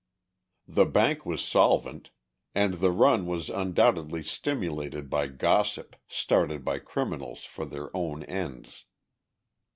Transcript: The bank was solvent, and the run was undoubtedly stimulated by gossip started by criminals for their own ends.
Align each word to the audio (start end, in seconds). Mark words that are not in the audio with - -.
The 0.67 0.87
bank 0.87 1.27
was 1.27 1.45
solvent, 1.45 2.09
and 2.55 2.73
the 2.81 2.89
run 2.89 3.27
was 3.27 3.51
undoubtedly 3.51 4.23
stimulated 4.23 5.11
by 5.11 5.27
gossip 5.27 5.95
started 6.07 6.65
by 6.65 6.79
criminals 6.79 7.43
for 7.45 7.65
their 7.65 7.95
own 7.95 8.23
ends. 8.23 8.85